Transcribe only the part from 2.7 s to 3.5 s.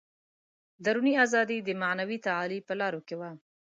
لارو کې وه.